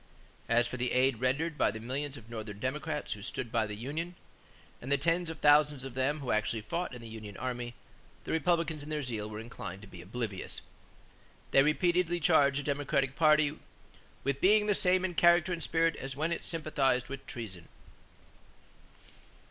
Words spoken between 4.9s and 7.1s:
the tens of thousands of them who actually fought in the